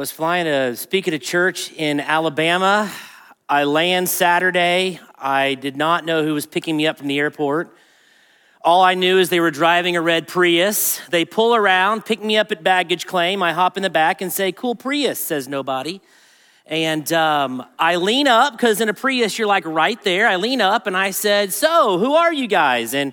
[0.00, 2.90] I was flying to speak at a church in Alabama.
[3.50, 4.98] I land Saturday.
[5.18, 7.76] I did not know who was picking me up from the airport.
[8.62, 11.06] All I knew is they were driving a red Prius.
[11.10, 13.42] They pull around, pick me up at baggage claim.
[13.42, 16.00] I hop in the back and say, Cool Prius, says nobody.
[16.64, 20.26] And um, I lean up because in a Prius, you're like right there.
[20.26, 22.94] I lean up and I said, So, who are you guys?
[22.94, 23.12] And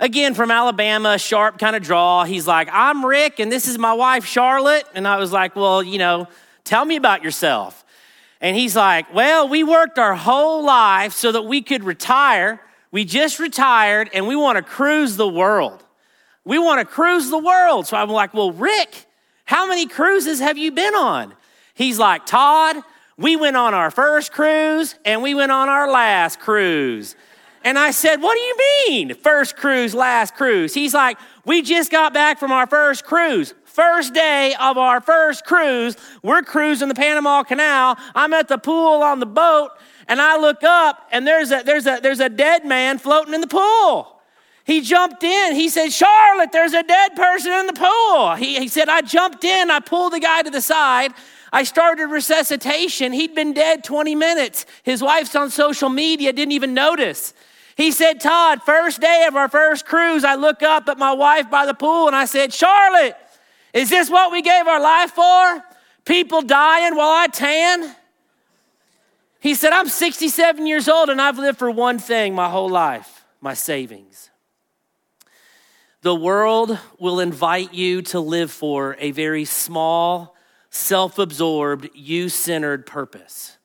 [0.00, 2.24] again, from Alabama, sharp kind of draw.
[2.24, 4.86] He's like, I'm Rick and this is my wife, Charlotte.
[4.94, 6.28] And I was like, Well, you know,
[6.64, 7.84] tell me about yourself.
[8.40, 12.60] And he's like, Well, we worked our whole life so that we could retire.
[12.90, 15.82] We just retired and we want to cruise the world.
[16.44, 17.86] We want to cruise the world.
[17.86, 19.06] So I'm like, Well, Rick,
[19.44, 21.34] how many cruises have you been on?
[21.74, 22.76] He's like, Todd,
[23.18, 27.16] we went on our first cruise and we went on our last cruise.
[27.66, 28.56] And I said, What do you
[28.88, 30.72] mean, first cruise, last cruise?
[30.72, 33.54] He's like, We just got back from our first cruise.
[33.64, 37.98] First day of our first cruise, we're cruising the Panama Canal.
[38.14, 39.70] I'm at the pool on the boat,
[40.06, 43.40] and I look up, and there's a, there's a, there's a dead man floating in
[43.40, 44.20] the pool.
[44.62, 45.56] He jumped in.
[45.56, 48.36] He said, Charlotte, there's a dead person in the pool.
[48.36, 49.72] He, he said, I jumped in.
[49.72, 51.12] I pulled the guy to the side.
[51.52, 53.12] I started resuscitation.
[53.12, 54.66] He'd been dead 20 minutes.
[54.84, 57.34] His wife's on social media, didn't even notice.
[57.76, 61.50] He said, Todd, first day of our first cruise, I look up at my wife
[61.50, 63.16] by the pool and I said, Charlotte,
[63.74, 65.62] is this what we gave our life for?
[66.06, 67.94] People dying while I tan?
[69.40, 73.24] He said, I'm 67 years old and I've lived for one thing my whole life
[73.42, 74.30] my savings.
[76.00, 80.34] The world will invite you to live for a very small,
[80.70, 83.55] self absorbed, you centered purpose.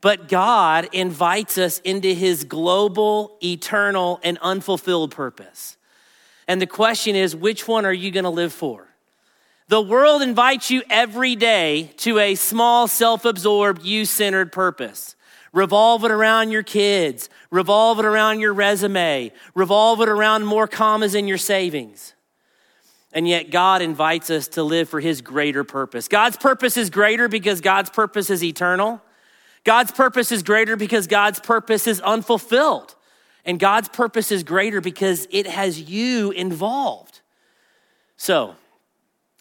[0.00, 5.76] But God invites us into his global, eternal, and unfulfilled purpose.
[6.46, 8.86] And the question is, which one are you going to live for?
[9.68, 15.16] The world invites you every day to a small, self absorbed, you centered purpose.
[15.52, 21.14] Revolve it around your kids, revolve it around your resume, revolve it around more commas
[21.14, 22.14] in your savings.
[23.12, 26.06] And yet, God invites us to live for His greater purpose.
[26.06, 29.00] God's purpose is greater because God's purpose is eternal.
[29.66, 32.94] God's purpose is greater because God's purpose is unfulfilled.
[33.44, 37.20] And God's purpose is greater because it has you involved.
[38.16, 38.54] So,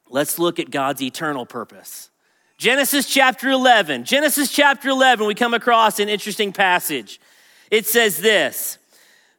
[0.09, 2.09] let's look at God's eternal purpose.
[2.57, 4.03] Genesis chapter 11.
[4.03, 7.21] Genesis chapter 11, we come across an interesting passage.
[7.69, 8.79] It says this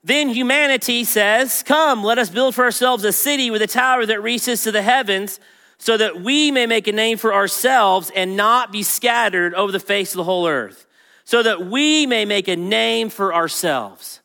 [0.04, 4.22] then humanity says, Come, let us build for ourselves a city with a tower that
[4.22, 5.40] reaches to the heavens,
[5.78, 9.80] so that we may make a name for ourselves and not be scattered over the
[9.80, 10.85] face of the whole earth,
[11.26, 14.20] so that we may make a name for ourselves.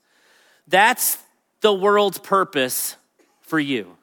[0.67, 1.17] That's
[1.61, 2.95] the world's purpose
[3.41, 3.97] for you.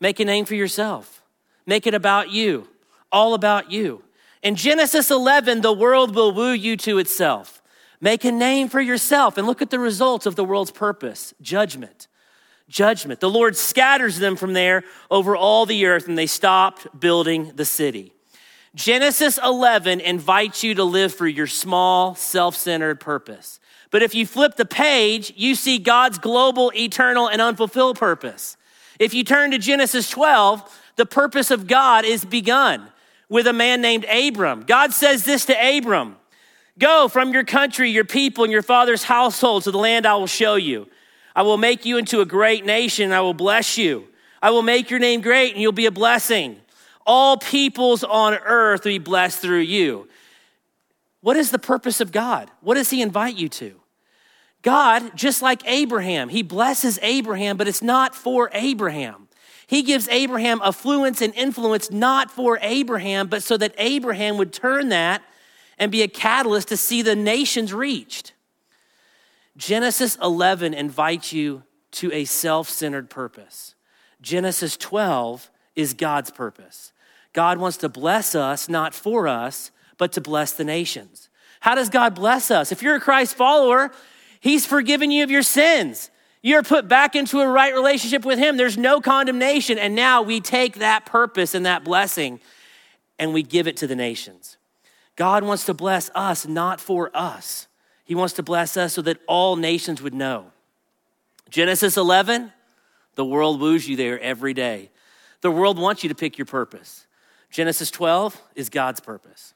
[0.00, 1.22] Make a name for yourself,
[1.66, 2.68] make it about you,
[3.10, 4.02] all about you.
[4.42, 7.62] In Genesis 11, the world will woo you to itself.
[8.02, 12.06] Make a name for yourself and look at the results of the world's purpose judgment.
[12.68, 13.20] Judgment.
[13.20, 17.64] The Lord scatters them from there over all the earth and they stopped building the
[17.64, 18.12] city.
[18.74, 23.58] Genesis 11 invites you to live for your small, self centered purpose.
[23.90, 28.56] But if you flip the page, you see God's global, eternal, and unfulfilled purpose.
[29.00, 32.88] If you turn to Genesis 12, the purpose of God is begun
[33.28, 34.62] with a man named Abram.
[34.62, 36.16] God says this to Abram
[36.78, 40.26] Go from your country, your people, and your father's household to the land I will
[40.26, 40.88] show you.
[41.34, 44.06] I will make you into a great nation, and I will bless you.
[44.40, 46.56] I will make your name great, and you'll be a blessing.
[47.12, 50.06] All peoples on earth be blessed through you.
[51.22, 52.48] What is the purpose of God?
[52.60, 53.80] What does He invite you to?
[54.62, 59.26] God, just like Abraham, He blesses Abraham, but it's not for Abraham.
[59.66, 64.90] He gives Abraham affluence and influence not for Abraham, but so that Abraham would turn
[64.90, 65.20] that
[65.78, 68.34] and be a catalyst to see the nations reached.
[69.56, 73.74] Genesis 11 invites you to a self centered purpose.
[74.22, 76.92] Genesis 12 is God's purpose.
[77.32, 81.28] God wants to bless us, not for us, but to bless the nations.
[81.60, 82.72] How does God bless us?
[82.72, 83.92] If you're a Christ follower,
[84.40, 86.10] He's forgiven you of your sins.
[86.42, 88.56] You're put back into a right relationship with Him.
[88.56, 89.78] There's no condemnation.
[89.78, 92.40] And now we take that purpose and that blessing
[93.18, 94.56] and we give it to the nations.
[95.16, 97.68] God wants to bless us, not for us.
[98.04, 100.46] He wants to bless us so that all nations would know.
[101.50, 102.50] Genesis 11,
[103.16, 104.90] the world woos you there every day.
[105.42, 107.06] The world wants you to pick your purpose.
[107.50, 109.54] Genesis 12 is God's purpose.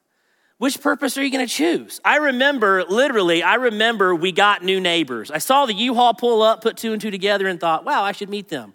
[0.58, 2.00] Which purpose are you going to choose?
[2.04, 5.30] I remember, literally, I remember we got new neighbors.
[5.30, 8.12] I saw the U-Haul pull up, put two and two together, and thought, wow, I
[8.12, 8.74] should meet them.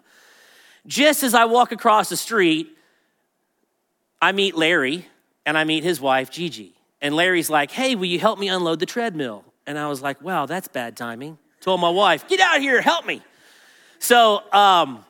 [0.86, 2.76] Just as I walk across the street,
[4.20, 5.06] I meet Larry,
[5.46, 6.74] and I meet his wife, Gigi.
[7.00, 9.44] And Larry's like, hey, will you help me unload the treadmill?
[9.66, 11.38] And I was like, wow, that's bad timing.
[11.60, 13.22] Told my wife, get out here, help me.
[13.98, 15.04] So um,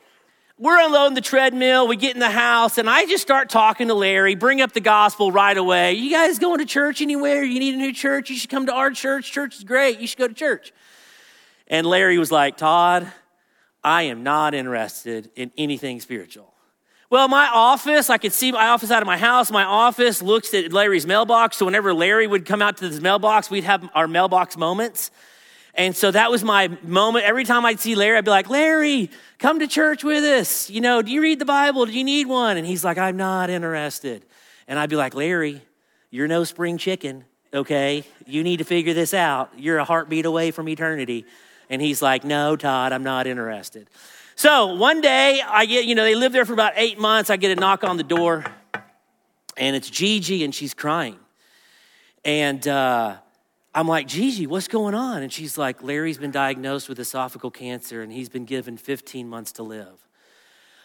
[0.61, 1.89] we're unloading the treadmill.
[1.89, 4.81] We get in the house, and I just start talking to Larry, bring up the
[4.81, 5.95] gospel right away.
[5.95, 7.43] You guys going to church anywhere?
[7.43, 8.29] You need a new church?
[8.29, 9.33] You should come to our church.
[9.33, 10.01] Church is great.
[10.01, 10.75] You should go to church.
[11.67, 13.11] And Larry was like, Todd,
[13.83, 16.53] I am not interested in anything spiritual.
[17.09, 19.51] Well, my office, I could see my office out of my house.
[19.51, 21.57] My office looks at Larry's mailbox.
[21.57, 25.11] So whenever Larry would come out to his mailbox, we'd have our mailbox moments.
[25.81, 27.25] And so that was my moment.
[27.25, 30.69] Every time I'd see Larry, I'd be like, Larry, come to church with us.
[30.69, 31.87] You know, do you read the Bible?
[31.87, 32.59] Do you need one?
[32.59, 34.27] And he's like, I'm not interested.
[34.69, 35.63] And I'd be like, Larry,
[36.11, 37.25] you're no spring chicken,
[37.55, 38.05] okay?
[38.27, 39.53] You need to figure this out.
[39.57, 41.25] You're a heartbeat away from eternity.
[41.71, 43.89] And he's like, No, Todd, I'm not interested.
[44.37, 47.31] So one day, I get, you know, they lived there for about eight months.
[47.31, 48.45] I get a knock on the door,
[49.57, 51.17] and it's Gigi, and she's crying.
[52.23, 53.17] And uh,
[53.75, 55.23] I'm like, Gigi, what's going on?
[55.23, 59.53] And she's like, Larry's been diagnosed with esophageal cancer, and he's been given 15 months
[59.53, 60.07] to live.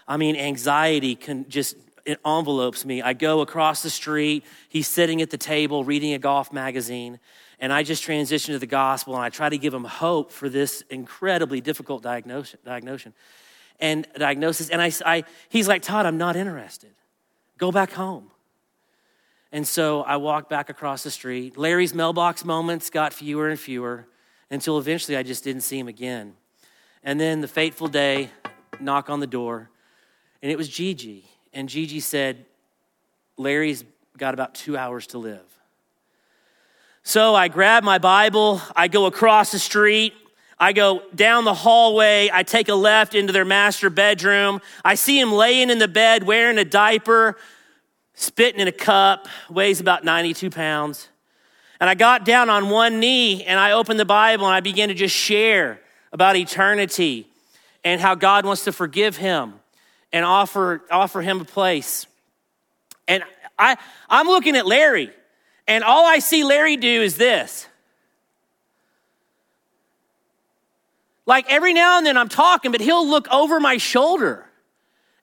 [0.07, 3.01] I mean, anxiety can just it envelopes me.
[3.01, 4.45] I go across the street.
[4.69, 7.19] He's sitting at the table reading a golf magazine,
[7.59, 10.47] and I just transition to the gospel and I try to give him hope for
[10.47, 12.59] this incredibly difficult diagnosis.
[12.63, 13.13] diagnosis
[13.79, 14.69] and diagnosis.
[14.69, 16.91] And I, I, he's like, Todd, I'm not interested.
[17.57, 18.29] Go back home.
[19.55, 21.57] And so I walked back across the street.
[21.57, 24.05] Larry's mailbox moments got fewer and fewer
[24.51, 26.33] until eventually I just didn't see him again.
[27.05, 28.31] And then the fateful day,
[28.81, 29.69] knock on the door,
[30.41, 31.29] and it was Gigi.
[31.53, 32.45] And Gigi said,
[33.37, 33.85] Larry's
[34.17, 35.47] got about two hours to live.
[37.03, 40.13] So I grab my Bible, I go across the street,
[40.59, 42.29] I go down the hallway.
[42.31, 44.61] I take a left into their master bedroom.
[44.85, 47.37] I see him laying in the bed wearing a diaper,
[48.15, 51.09] spitting in a cup, weighs about 92 pounds.
[51.79, 54.87] And I got down on one knee and I opened the Bible and I began
[54.87, 55.79] to just share
[56.11, 57.27] about eternity
[57.83, 59.53] and how God wants to forgive him
[60.11, 62.07] and offer, offer him a place.
[63.07, 63.23] And
[63.59, 63.77] I,
[64.09, 65.11] I'm looking at Larry,
[65.67, 67.67] and all I see Larry do is this.
[71.25, 74.45] Like every now and then I'm talking, but he'll look over my shoulder.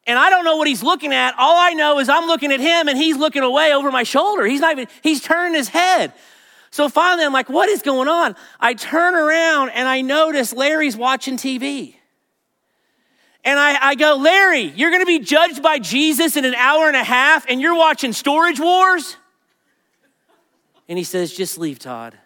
[0.06, 1.35] And I don't know what he's looking at.
[1.38, 4.44] All I know is I'm looking at him and he's looking away over my shoulder.
[4.44, 6.12] He's not even, he's turning his head.
[6.71, 8.35] So finally I'm like, what is going on?
[8.59, 11.94] I turn around and I notice Larry's watching TV.
[13.44, 16.88] And I, I go, Larry, you're going to be judged by Jesus in an hour
[16.88, 19.16] and a half and you're watching Storage Wars?
[20.88, 22.18] And he says, just leave, Todd.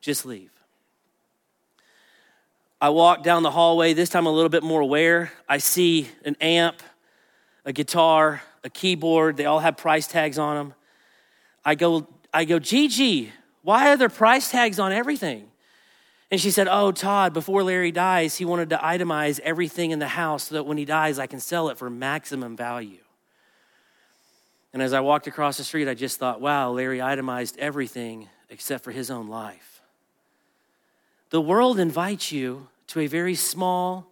[0.00, 0.53] Just leave.
[2.80, 5.32] I walk down the hallway, this time a little bit more aware.
[5.48, 6.82] I see an amp,
[7.64, 9.36] a guitar, a keyboard.
[9.36, 10.74] They all have price tags on them.
[11.64, 15.48] I go, I go, Gigi, why are there price tags on everything?
[16.30, 20.08] And she said, Oh, Todd, before Larry dies, he wanted to itemize everything in the
[20.08, 22.98] house so that when he dies, I can sell it for maximum value.
[24.72, 28.82] And as I walked across the street, I just thought, wow, Larry itemized everything except
[28.82, 29.73] for his own life.
[31.34, 34.06] The world invites you to a very small,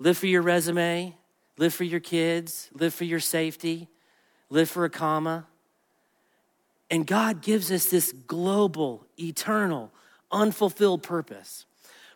[0.00, 1.14] live for your resume,
[1.56, 3.86] live for your kids, live for your safety,
[4.50, 5.46] live for a comma.
[6.90, 9.92] And God gives us this global, eternal,
[10.32, 11.64] unfulfilled purpose.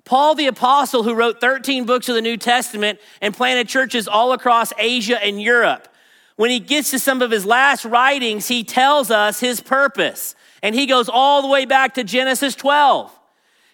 [0.04, 4.32] Paul the Apostle, who wrote 13 books of the New Testament and planted churches all
[4.32, 5.86] across Asia and Europe,
[6.34, 10.34] when he gets to some of his last writings, he tells us his purpose.
[10.64, 13.12] And he goes all the way back to Genesis 12.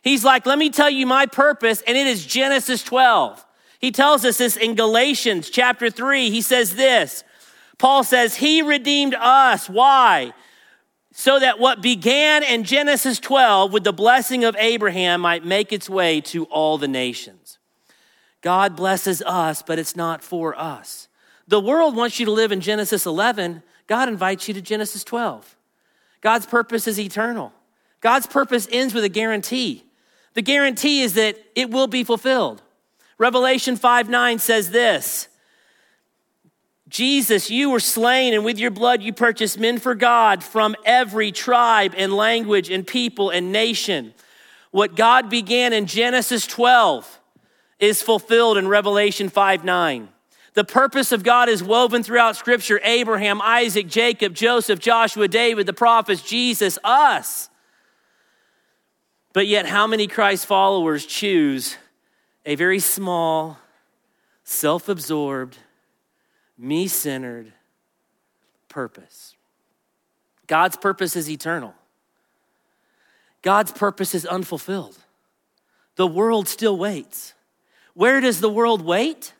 [0.02, 3.44] He's like, let me tell you my purpose, and it is Genesis 12.
[3.78, 6.30] He tells us this in Galatians chapter 3.
[6.30, 7.24] He says this
[7.78, 9.68] Paul says, He redeemed us.
[9.68, 10.32] Why?
[11.12, 15.90] So that what began in Genesis 12 with the blessing of Abraham might make its
[15.90, 17.58] way to all the nations.
[18.40, 21.08] God blesses us, but it's not for us.
[21.48, 23.62] The world wants you to live in Genesis 11.
[23.86, 25.56] God invites you to Genesis 12.
[26.20, 27.52] God's purpose is eternal.
[28.00, 29.84] God's purpose ends with a guarantee.
[30.34, 32.62] The guarantee is that it will be fulfilled.
[33.18, 35.28] Revelation 5 9 says this
[36.88, 41.32] Jesus, you were slain, and with your blood you purchased men for God from every
[41.32, 44.12] tribe and language and people and nation.
[44.72, 47.20] What God began in Genesis 12
[47.78, 50.08] is fulfilled in Revelation 5 9.
[50.54, 55.72] The purpose of God is woven throughout Scripture Abraham, Isaac, Jacob, Joseph, Joshua, David, the
[55.72, 57.48] prophets, Jesus, us.
[59.32, 61.76] But yet, how many Christ followers choose
[62.44, 63.58] a very small,
[64.44, 65.56] self absorbed,
[66.58, 67.52] me centered
[68.68, 69.34] purpose?
[70.46, 71.74] God's purpose is eternal.
[73.40, 74.98] God's purpose is unfulfilled.
[75.96, 77.34] The world still waits.
[77.94, 79.34] Where does the world wait?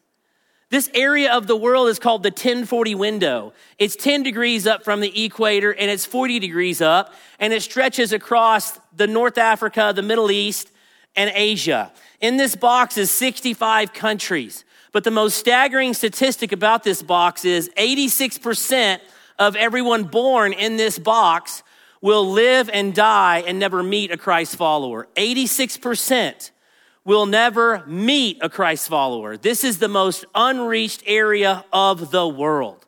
[0.73, 3.53] This area of the world is called the 1040 window.
[3.79, 8.15] It's 10 degrees up from the equator and it's 40 degrees up and it stretches
[8.15, 10.71] across the North Africa, the Middle East,
[11.15, 11.93] and Asia.
[12.23, 14.65] In this box is 65 countries.
[14.93, 18.99] But the most staggering statistic about this box is 86%
[19.39, 21.63] of everyone born in this box
[22.01, 25.07] will live and die and never meet a Christ follower.
[25.17, 26.51] 86%
[27.05, 29.37] will never meet a Christ follower.
[29.37, 32.87] This is the most unreached area of the world.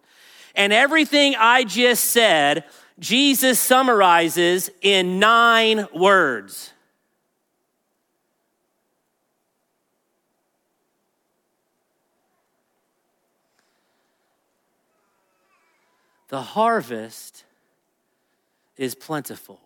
[0.54, 2.64] And everything I just said,
[2.99, 6.71] Jesus summarizes in nine words.
[16.28, 17.44] The harvest
[18.76, 19.61] is plentiful.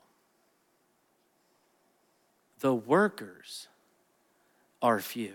[2.60, 3.67] The workers
[4.82, 5.34] are few.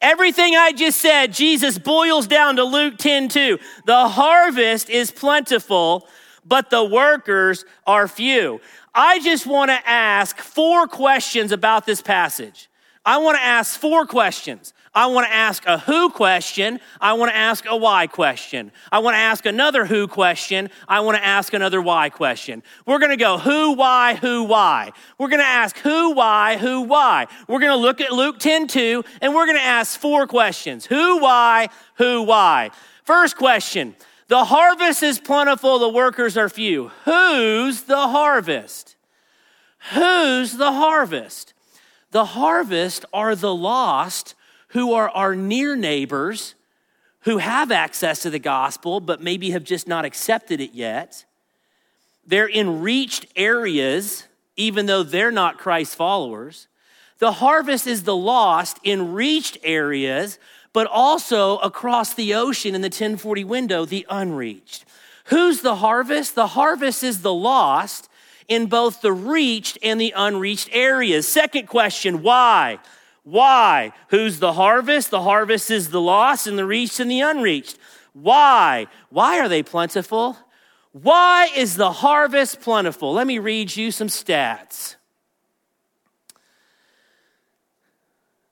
[0.00, 3.58] Everything I just said, Jesus boils down to Luke 10 2.
[3.86, 6.06] The harvest is plentiful,
[6.44, 8.60] but the workers are few.
[8.94, 12.68] I just want to ask four questions about this passage.
[13.04, 14.72] I want to ask four questions.
[14.94, 16.78] I want to ask a who question.
[17.00, 18.70] I want to ask a why question.
[18.92, 20.70] I want to ask another who question.
[20.86, 22.62] I want to ask another why question.
[22.86, 24.92] We're going to go who, why, who, why.
[25.18, 27.26] We're going to ask who, why, who, why.
[27.48, 30.86] We're going to look at Luke 10 2, and we're going to ask four questions
[30.86, 32.70] who, why, who, why.
[33.02, 33.96] First question
[34.28, 36.92] The harvest is plentiful, the workers are few.
[37.04, 38.94] Who's the harvest?
[39.92, 41.53] Who's the harvest?
[42.14, 44.36] The harvest are the lost
[44.68, 46.54] who are our near neighbors
[47.22, 51.24] who have access to the gospel, but maybe have just not accepted it yet.
[52.24, 56.68] They're in reached areas, even though they're not Christ followers.
[57.18, 60.38] The harvest is the lost in reached areas,
[60.72, 64.84] but also across the ocean in the 1040 window, the unreached.
[65.24, 66.36] Who's the harvest?
[66.36, 68.08] The harvest is the lost
[68.48, 71.28] in both the reached and the unreached areas.
[71.28, 72.78] Second question, why?
[73.22, 73.92] Why?
[74.08, 75.10] Who's the harvest?
[75.10, 77.78] The harvest is the lost and the reached and the unreached.
[78.12, 78.86] Why?
[79.08, 80.36] Why are they plentiful?
[80.92, 83.12] Why is the harvest plentiful?
[83.14, 84.96] Let me read you some stats.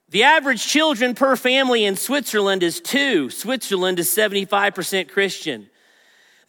[0.09, 3.29] The average children per family in Switzerland is two.
[3.29, 5.69] Switzerland is 75% Christian.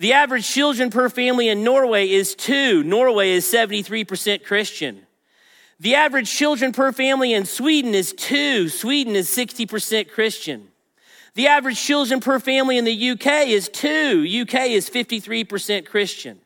[0.05, 2.83] The average children per family in Norway is two.
[2.83, 5.07] Norway is 73% Christian.
[5.81, 8.69] The average children per family in Sweden is two.
[8.69, 10.69] Sweden is 60% Christian.
[11.33, 14.27] The average children per family in the UK is two.
[14.43, 16.39] UK is 53% Christian.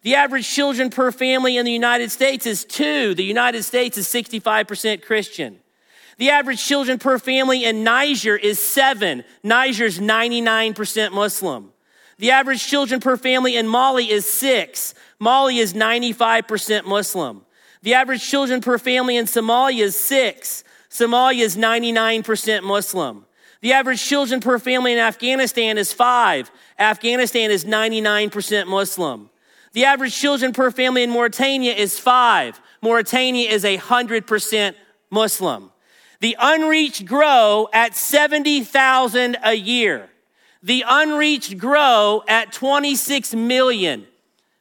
[0.00, 3.14] The average children per family in the United States is two.
[3.14, 5.58] The United States is 65% Christian.
[6.16, 9.24] The average children per family in Niger is seven.
[9.42, 11.73] Niger's 99% Muslim.
[12.18, 14.94] The average children per family in Mali is six.
[15.18, 17.44] Mali is 95% Muslim.
[17.82, 20.64] The average children per family in Somalia is six.
[20.90, 23.26] Somalia is 99% Muslim.
[23.60, 26.50] The average children per family in Afghanistan is five.
[26.78, 29.30] Afghanistan is 99% Muslim.
[29.72, 32.60] The average children per family in Mauritania is five.
[32.80, 34.74] Mauritania is 100%
[35.10, 35.72] Muslim.
[36.20, 40.10] The unreached grow at 70,000 a year.
[40.64, 44.06] The unreached grow at 26 million.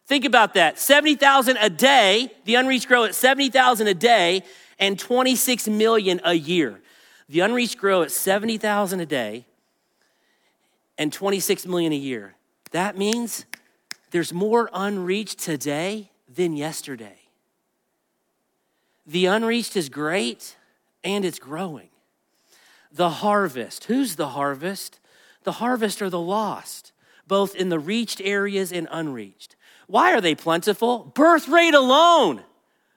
[0.06, 0.78] Think about that.
[0.78, 4.44] 70,000 a day, the unreached grow at 70,000 a day
[4.78, 6.82] and 26 million a year.
[7.30, 9.46] The unreached grow at 70,000 a day
[10.98, 12.36] and 26 million a year.
[12.72, 13.46] That means
[14.12, 17.18] there's more unreached today than yesterday.
[19.08, 20.58] The unreached is great
[21.02, 21.90] and it's growing.
[22.92, 23.86] The harvest.
[23.86, 25.00] Who's the harvest?
[25.44, 26.92] The harvest are the lost,
[27.28, 29.56] both in the reached areas and unreached.
[29.88, 31.12] Why are they plentiful?
[31.14, 32.44] Birth rate alone.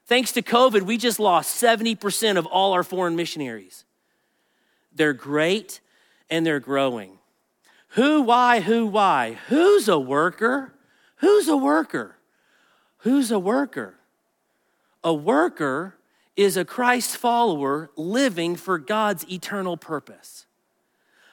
[0.06, 3.84] Thanks to COVID, we just lost 70% of all our foreign missionaries.
[4.94, 5.80] They're great
[6.30, 7.18] and they're growing.
[7.90, 9.38] Who, why, who, why?
[9.48, 10.74] Who's a worker?
[11.16, 12.16] Who's a worker?
[12.98, 13.94] Who's a worker?
[15.02, 15.96] A worker
[16.36, 20.46] is a Christ follower living for God's eternal purpose.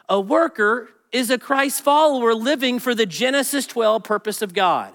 [0.08, 4.93] A worker is a Christ follower living for the Genesis 12 purpose of God.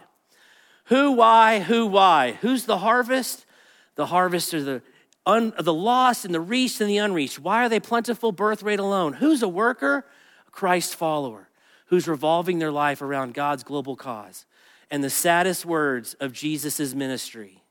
[0.86, 2.32] Who, why, who, why?
[2.40, 3.46] Who's the harvest?
[3.94, 4.82] The harvest are the,
[5.24, 7.38] un, the lost and the reached and the unreached.
[7.38, 8.32] Why are they plentiful?
[8.32, 9.14] Birth rate alone.
[9.14, 10.04] Who's a worker?
[10.46, 11.48] A Christ follower
[11.86, 14.44] who's revolving their life around God's global cause.
[14.90, 17.62] and the saddest words of Jesus' ministry.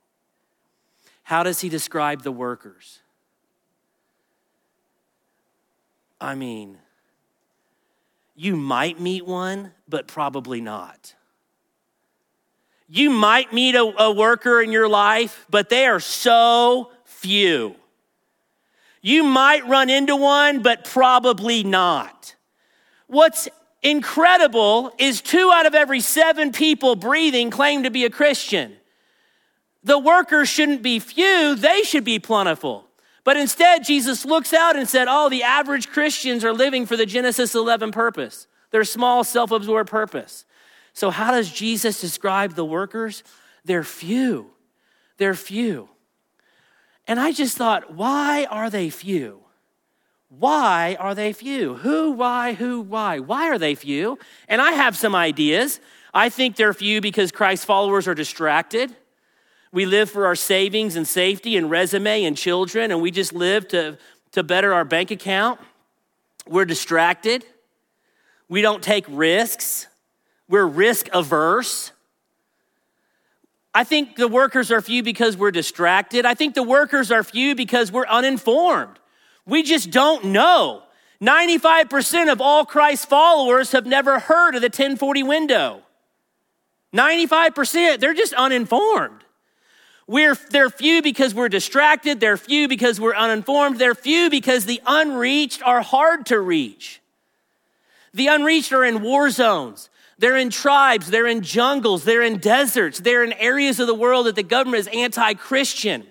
[1.24, 3.00] How does he describe the workers?
[6.22, 6.78] I mean,
[8.38, 11.16] you might meet one, but probably not.
[12.88, 17.76] You might meet a, a, worker in your life, but they are so few.
[19.02, 22.36] You might run into one, but probably not.
[23.08, 23.50] What's
[23.82, 28.78] incredible is two out of every seven people breathing claim to be a Christian.
[29.84, 32.87] The workers shouldn't be few, they should be plentiful.
[33.28, 37.06] But instead, Jesus looks out and said, Oh, the average Christians are living for the
[37.06, 40.46] Genesis 11 purpose, their small, self absorbed purpose.
[40.94, 43.26] So, how does Jesus describe the workers?
[43.66, 44.52] They're few.
[45.18, 45.90] They're few.
[47.06, 49.42] And I just thought, why are they few?
[50.30, 51.76] Why are they few?
[51.76, 53.20] Who, why, who, why?
[53.20, 54.18] Why are they few?
[54.48, 55.82] And I have some ideas.
[56.14, 58.96] I think they're few because Christ's followers are distracted.
[59.78, 63.68] We live for our savings and safety and resume and children, and we just live
[63.68, 64.00] to,
[64.32, 65.60] to better our bank account.
[66.48, 67.46] We're distracted.
[68.50, 69.86] We don't take risks.
[70.50, 71.92] We're risk averse.
[73.72, 76.26] I think the workers are few because we're distracted.
[76.26, 78.98] I think the workers are few because we're uninformed.
[79.46, 80.82] We just don't know.
[81.22, 85.84] 95% of all Christ followers have never heard of the 1040 window.
[86.96, 89.24] 95%, they're just uninformed.
[90.08, 92.22] We're, they're few because we're distracted.
[92.22, 93.78] They're few because we're uninformed.
[93.78, 97.02] They're few because the unreached are hard to reach.
[98.14, 99.90] The unreached are in war zones.
[100.18, 101.10] They're in tribes.
[101.10, 102.06] They're in jungles.
[102.06, 103.00] They're in deserts.
[103.00, 106.08] They're in areas of the world that the government is anti Christian.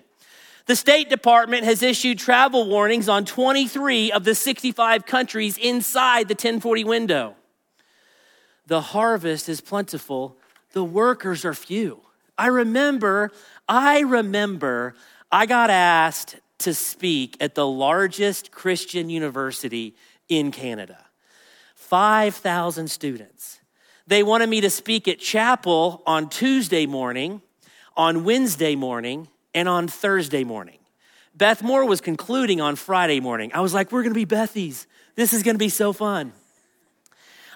[0.67, 6.33] The State Department has issued travel warnings on 23 of the 65 countries inside the
[6.33, 7.35] 1040 window.
[8.67, 10.35] The harvest is plentiful,
[10.73, 12.01] the workers are few.
[12.37, 13.31] I remember
[13.67, 14.95] I remember
[15.31, 19.95] I got asked to speak at the largest Christian university
[20.29, 20.97] in Canada
[21.75, 23.59] 5,000 students.
[24.07, 27.41] They wanted me to speak at chapel on Tuesday morning,
[27.95, 30.79] on Wednesday morning, and on Thursday morning.
[31.35, 33.51] Beth Moore was concluding on Friday morning.
[33.53, 34.85] I was like, we're gonna be Bethies.
[35.15, 36.33] This is gonna be so fun.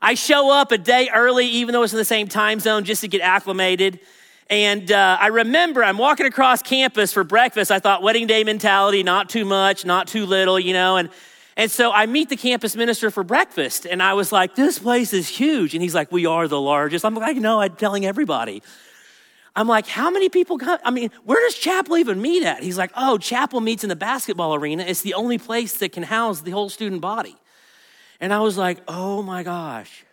[0.02, 3.02] I show up a day early, even though it's in the same time zone, just
[3.02, 4.00] to get acclimated.
[4.52, 7.72] And uh, I remember I'm walking across campus for breakfast.
[7.72, 10.98] I thought wedding day mentality, not too much, not too little, you know.
[10.98, 11.10] And,
[11.56, 13.86] and so I meet the campus minister for breakfast.
[13.86, 15.74] And I was like, this place is huge.
[15.74, 17.06] And he's like, we are the largest.
[17.06, 18.62] I'm like, no, I'm telling everybody.
[19.56, 20.80] I'm like, how many people come?
[20.84, 22.62] I mean, where does chapel even meet at?
[22.62, 24.84] He's like, oh, chapel meets in the basketball arena.
[24.84, 27.38] It's the only place that can house the whole student body.
[28.20, 30.04] And I was like, oh my gosh.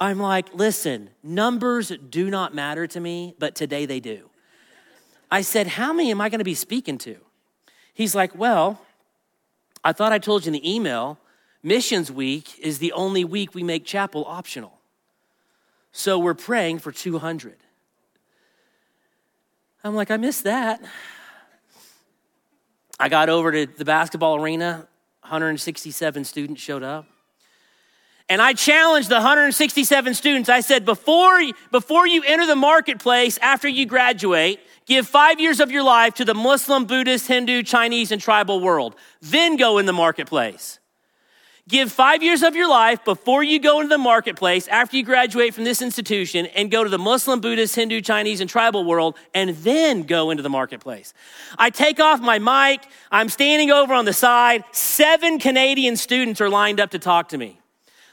[0.00, 4.30] I'm like, listen, numbers do not matter to me, but today they do.
[5.30, 7.16] I said, how many am I going to be speaking to?
[7.92, 8.80] He's like, well,
[9.84, 11.18] I thought I told you in the email,
[11.62, 14.78] Missions Week is the only week we make chapel optional.
[15.92, 17.56] So we're praying for 200.
[19.84, 20.82] I'm like, I missed that.
[22.98, 24.88] I got over to the basketball arena,
[25.22, 27.06] 167 students showed up.
[28.30, 30.48] And I challenged the 167 students.
[30.48, 35.72] I said, before, before you enter the marketplace after you graduate, give five years of
[35.72, 38.94] your life to the Muslim, Buddhist, Hindu, Chinese, and tribal world.
[39.20, 40.78] Then go in the marketplace.
[41.66, 45.52] Give five years of your life before you go into the marketplace after you graduate
[45.52, 49.50] from this institution and go to the Muslim, Buddhist, Hindu, Chinese, and tribal world and
[49.56, 51.14] then go into the marketplace.
[51.58, 52.86] I take off my mic.
[53.10, 54.62] I'm standing over on the side.
[54.70, 57.59] Seven Canadian students are lined up to talk to me.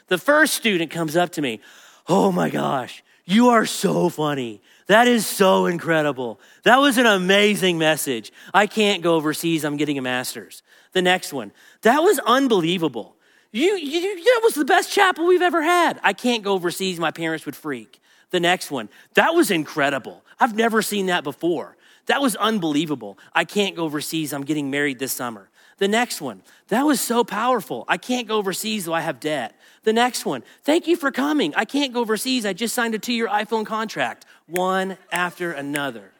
[0.08, 1.60] The first student comes up to me.
[2.06, 4.62] Oh my gosh, you are so funny.
[4.86, 6.40] That is so incredible.
[6.62, 8.32] That was an amazing message.
[8.54, 9.64] I can't go overseas.
[9.64, 10.62] I'm getting a master's.
[10.92, 11.52] The next one.
[11.82, 13.14] That was unbelievable.
[13.52, 16.00] You, you, that was the best chapel we've ever had.
[16.02, 16.98] I can't go overseas.
[16.98, 18.00] My parents would freak.
[18.30, 18.88] The next one.
[19.14, 20.22] That was incredible.
[20.40, 21.76] I've never seen that before.
[22.06, 23.18] That was unbelievable.
[23.34, 24.32] I can't go overseas.
[24.32, 25.50] I'm getting married this summer.
[25.78, 26.42] The next one.
[26.68, 27.84] That was so powerful.
[27.88, 29.54] I can't go overseas though I have debt.
[29.84, 31.54] The next one, thank you for coming.
[31.54, 32.44] I can't go overseas.
[32.44, 34.26] I just signed a two year iPhone contract.
[34.46, 36.10] One after another.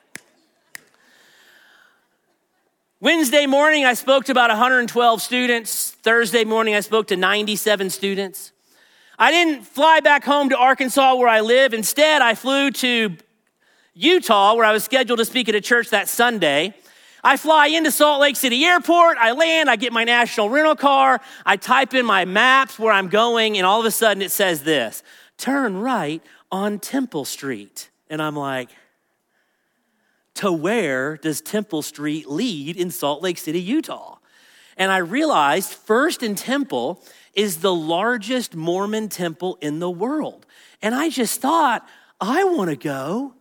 [3.00, 5.90] Wednesday morning, I spoke to about 112 students.
[5.90, 8.50] Thursday morning, I spoke to 97 students.
[9.18, 11.74] I didn't fly back home to Arkansas where I live.
[11.74, 13.16] Instead, I flew to
[13.94, 16.74] Utah where I was scheduled to speak at a church that Sunday.
[17.28, 21.20] I fly into Salt Lake City Airport, I land, I get my national rental car,
[21.44, 24.62] I type in my maps where I'm going, and all of a sudden it says
[24.62, 25.02] this
[25.36, 27.90] turn right on Temple Street.
[28.08, 28.70] And I'm like,
[30.36, 34.16] to where does Temple Street lead in Salt Lake City, Utah?
[34.78, 40.46] And I realized First and Temple is the largest Mormon temple in the world.
[40.80, 41.86] And I just thought,
[42.22, 43.34] I want to go.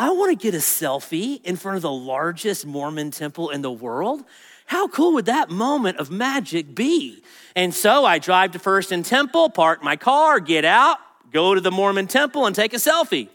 [0.00, 3.70] I want to get a selfie in front of the largest Mormon temple in the
[3.70, 4.22] world.
[4.64, 7.20] How cool would that moment of magic be?
[7.56, 10.98] And so I drive to First and Temple, park my car, get out,
[11.32, 13.28] go to the Mormon temple, and take a selfie.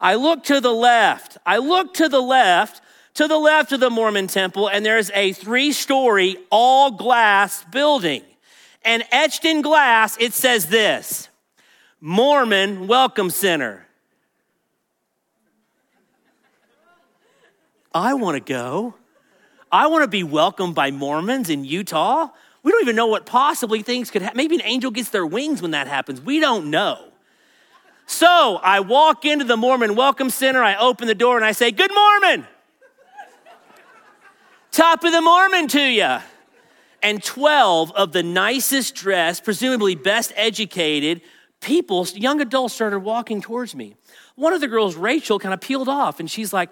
[0.00, 1.36] I look to the left.
[1.44, 2.80] I look to the left,
[3.14, 8.22] to the left of the Mormon temple, and there's a three story, all glass building.
[8.84, 11.28] And etched in glass, it says this
[12.00, 13.83] Mormon Welcome Center.
[17.94, 18.94] I want to go.
[19.70, 22.28] I want to be welcomed by Mormons in Utah.
[22.64, 24.36] We don't even know what possibly things could happen.
[24.36, 26.20] Maybe an angel gets their wings when that happens.
[26.20, 27.12] We don't know.
[28.06, 31.70] So I walk into the Mormon Welcome Center, I open the door, and I say,
[31.70, 32.46] Good Mormon!
[34.72, 36.18] Top of the Mormon to you.
[37.02, 41.20] And 12 of the nicest dressed, presumably best educated
[41.60, 43.94] people, young adults started walking towards me.
[44.36, 46.70] One of the girls, Rachel, kind of peeled off and she's like,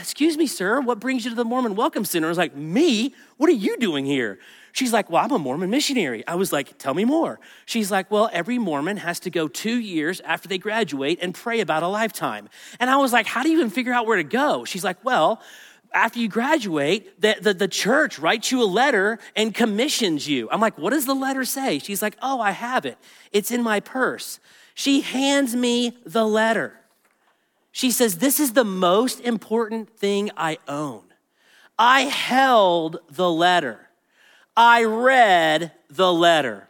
[0.00, 2.26] Excuse me, sir, what brings you to the Mormon Welcome Center?
[2.26, 3.14] I was like, Me?
[3.36, 4.40] What are you doing here?
[4.72, 6.26] She's like, Well, I'm a Mormon missionary.
[6.26, 7.38] I was like, Tell me more.
[7.66, 11.60] She's like, Well, every Mormon has to go two years after they graduate and pray
[11.60, 12.48] about a lifetime.
[12.80, 14.64] And I was like, How do you even figure out where to go?
[14.64, 15.40] She's like, Well,
[15.94, 20.48] after you graduate, the, the, the, church writes you a letter and commissions you.
[20.50, 21.80] I'm like, what does the letter say?
[21.80, 22.96] She's like, oh, I have it.
[23.30, 24.40] It's in my purse.
[24.74, 26.80] She hands me the letter.
[27.72, 31.02] She says, This is the most important thing I own.
[31.78, 33.88] I held the letter.
[34.56, 36.68] I read the letter.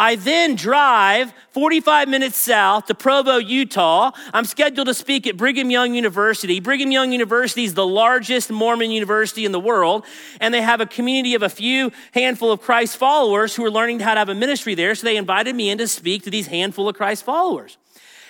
[0.00, 4.12] I then drive 45 minutes south to Provo, Utah.
[4.32, 6.58] I'm scheduled to speak at Brigham Young University.
[6.58, 10.06] Brigham Young University is the largest Mormon university in the world,
[10.40, 14.00] and they have a community of a few handful of Christ followers who are learning
[14.00, 14.94] how to have a ministry there.
[14.94, 17.76] So they invited me in to speak to these handful of Christ followers.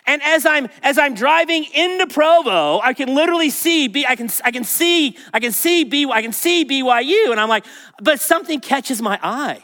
[0.06, 4.28] And as I'm as I'm driving into Provo, I can literally see B, I can
[4.44, 7.64] I can see I can see B, I can see BYU, and I'm like,
[8.02, 9.62] but something catches my eye.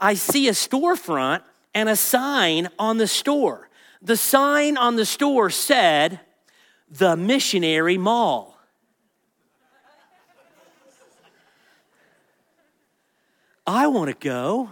[0.00, 1.42] I see a storefront
[1.74, 3.68] and a sign on the store.
[4.02, 6.20] The sign on the store said,
[6.90, 8.58] the missionary mall.
[13.66, 14.70] I want to go.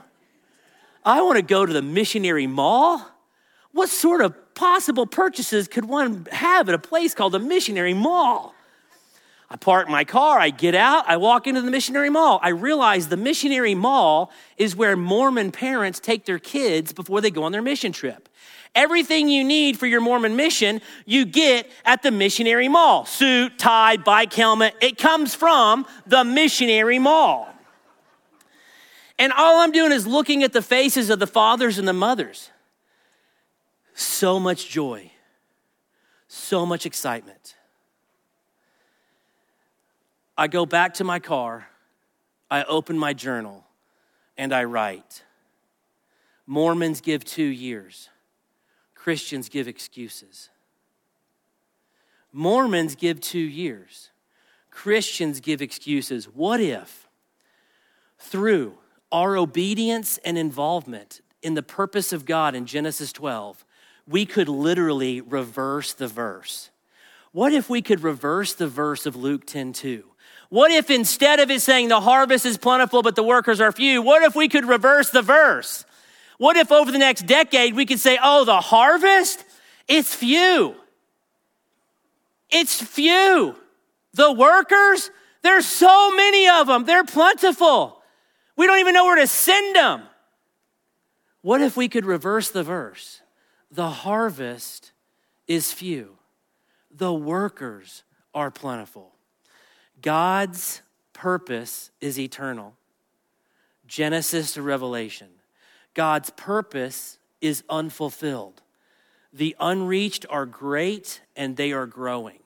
[1.05, 3.07] I want to go to the missionary mall.
[3.73, 8.55] What sort of possible purchases could one have at a place called the missionary mall?
[9.51, 12.39] I park my car, I get out, I walk into the missionary mall.
[12.43, 17.45] I realize the missionary mall is where Mormon parents take their kids before they go
[17.45, 18.29] on their mission trip.
[18.75, 23.07] Everything you need for your Mormon mission, you get at the missionary mall.
[23.07, 27.49] Suit, tie, bike helmet, it comes from the missionary mall.
[29.19, 32.51] And all I'm doing is looking at the faces of the fathers and the mothers.
[33.95, 35.11] So much joy,
[36.29, 37.57] so much excitement.
[40.41, 41.67] I go back to my car,
[42.49, 43.65] I open my journal,
[44.37, 45.25] and I write.
[46.47, 48.09] Mormons give two years,
[48.95, 50.49] Christians give excuses.
[52.33, 54.11] Mormons give two years,
[54.71, 56.27] Christians give excuses.
[56.27, 57.09] What if,
[58.21, 58.79] through
[59.11, 63.65] our obedience and involvement in the purpose of God in Genesis 12,
[64.07, 66.71] we could literally reverse the verse?
[67.33, 70.05] What if we could reverse the verse of Luke 10 2?
[70.49, 74.01] What if instead of it saying the harvest is plentiful but the workers are few,
[74.01, 75.85] what if we could reverse the verse?
[76.39, 79.45] What if over the next decade we could say, oh, the harvest,
[79.87, 80.75] it's few.
[82.51, 83.57] It's few.
[84.15, 85.11] The workers,
[85.43, 88.03] there's so many of them, they're plentiful.
[88.57, 90.03] We don't even know where to send them.
[91.43, 93.21] What if we could reverse the verse?
[93.71, 94.93] The harvest
[95.47, 96.17] is few,
[96.91, 98.03] the workers
[98.35, 99.13] are plentiful.
[100.03, 100.83] God's
[101.13, 102.75] purpose is eternal.
[103.87, 105.29] Genesis to Revelation.
[105.95, 108.63] God's purpose is unfulfilled.
[109.33, 112.39] The unreached are great and they are growing.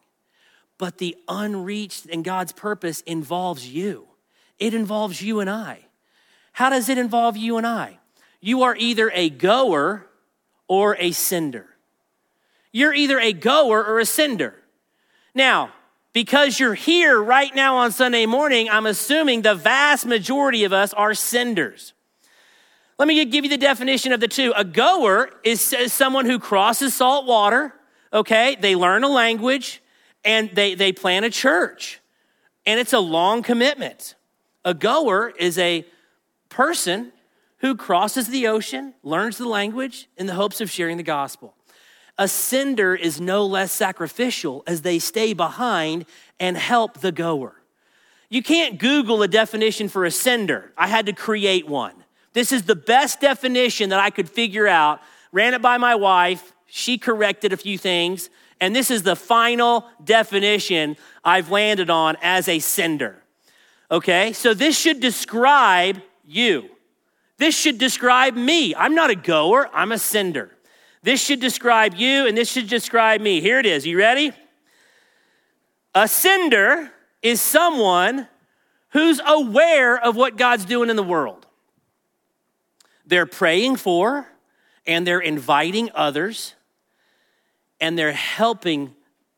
[0.78, 4.08] But the unreached and God's purpose involves you.
[4.58, 5.86] It involves you and I.
[6.52, 7.98] How does it involve you and I?
[8.40, 10.06] You are either a goer
[10.68, 11.66] or a sender.
[12.72, 14.54] You're either a goer or a sender.
[15.34, 15.72] Now,
[16.12, 20.92] because you're here right now on Sunday morning, I'm assuming the vast majority of us
[20.92, 21.94] are senders.
[22.98, 24.52] Let me give you the definition of the two.
[24.54, 27.74] A goer is someone who crosses salt water,
[28.12, 28.56] okay?
[28.60, 29.82] They learn a language
[30.24, 32.00] and they, they plan a church.
[32.66, 34.14] And it's a long commitment.
[34.64, 35.84] A goer is a
[36.48, 37.12] person
[37.58, 41.54] who crosses the ocean, learns the language in the hopes of sharing the gospel.
[42.18, 46.04] A sender is no less sacrificial as they stay behind
[46.38, 47.56] and help the goer.
[48.28, 50.72] You can't Google a definition for a sender.
[50.76, 51.94] I had to create one.
[52.32, 55.00] This is the best definition that I could figure out.
[55.32, 56.52] Ran it by my wife.
[56.66, 58.30] She corrected a few things.
[58.60, 63.22] And this is the final definition I've landed on as a sender.
[63.90, 66.70] Okay, so this should describe you.
[67.36, 68.74] This should describe me.
[68.74, 70.56] I'm not a goer, I'm a sender.
[71.02, 73.40] This should describe you, and this should describe me.
[73.40, 73.84] Here it is.
[73.84, 74.32] You ready?
[75.94, 78.28] A sender is someone
[78.90, 81.46] who's aware of what God's doing in the world.
[83.04, 84.28] They're praying for,
[84.86, 86.54] and they're inviting others,
[87.80, 88.94] and they're helping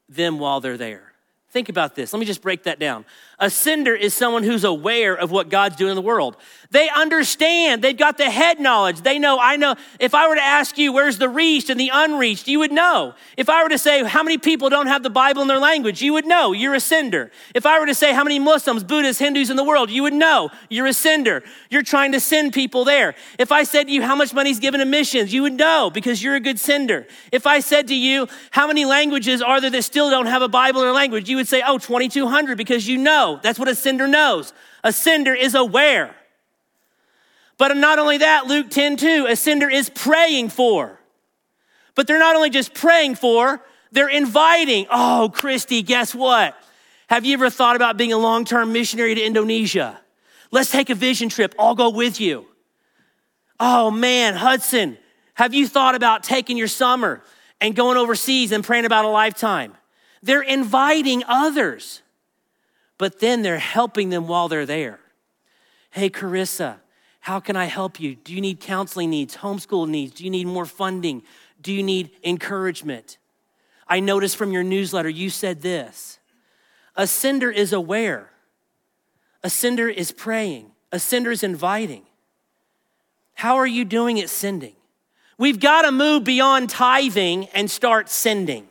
[0.09, 1.14] them while they're there.
[1.55, 2.13] Think about this.
[2.13, 3.05] Let me just break that down.
[3.39, 6.37] A sender is someone who's aware of what God's doing in the world.
[6.71, 7.83] They understand.
[7.83, 9.03] They've got the head knowledge.
[9.03, 9.77] They know, I know.
[10.01, 13.15] If I were to ask you, where's the reached and the unreached, you would know.
[13.37, 16.03] If I were to say, how many people don't have the Bible in their language,
[16.03, 16.51] you would know.
[16.51, 17.31] You're a sender.
[17.55, 20.15] If I were to say, how many Muslims, Buddhists, Hindus in the world, you would
[20.15, 20.51] know.
[20.69, 21.45] You're a sender.
[21.71, 23.15] You're trying to send people there.
[23.39, 25.91] If I said to you, how much money is given to missions, you would know
[25.91, 27.07] because you're a good sender.
[27.31, 30.49] If I said to you, how many languages are there that still don't have a
[30.49, 33.41] Bible in their language, you would say, oh, 2,200 because you know.
[33.43, 34.53] That's what a sender knows.
[34.83, 36.15] A sender is aware.
[37.57, 40.99] But not only that, Luke 10 2, a sender is praying for.
[41.95, 44.87] But they're not only just praying for, they're inviting.
[44.91, 46.57] Oh, Christy, guess what?
[47.09, 50.01] Have you ever thought about being a long term missionary to Indonesia?
[50.51, 51.55] Let's take a vision trip.
[51.59, 52.47] I'll go with you.
[53.61, 54.99] Oh man, Hudson,
[55.35, 57.23] have you thought about taking your summer
[57.61, 59.75] and going overseas and praying about a lifetime?
[60.25, 62.01] They're inviting others,
[62.97, 64.99] but then they're helping them while they're there.
[65.91, 66.77] Hey, Carissa,
[67.21, 68.15] how can I help you?
[68.15, 70.13] Do you need counseling needs, homeschool needs?
[70.13, 71.23] Do you need more funding?
[71.61, 73.19] Do you need encouragement?
[73.87, 76.19] I noticed from your newsletter you said this.
[76.97, 78.31] A sender is aware.
[79.43, 80.71] A sender is praying.
[80.91, 82.05] A sender is inviting.
[83.35, 84.77] How are you doing at sending?
[85.37, 88.69] We've got to move beyond tithing and start sending.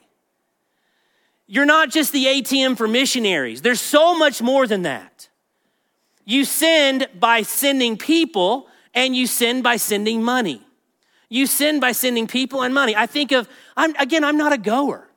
[1.47, 3.61] You're not just the ATM for missionaries.
[3.61, 5.29] There's so much more than that.
[6.25, 10.61] You send by sending people, and you send by sending money.
[11.29, 12.95] You send by sending people and money.
[12.95, 15.09] I think of, I'm, again, I'm not a goer,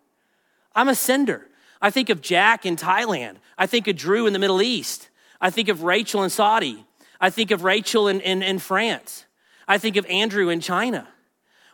[0.75, 1.47] I'm a sender.
[1.81, 3.37] I think of Jack in Thailand.
[3.59, 5.11] I think of Drew in the Middle East.
[5.41, 6.85] I think of Rachel in Saudi.
[7.21, 9.27] I think of Rachel in, in, in France.
[9.69, 11.07] I think of Andrew in China.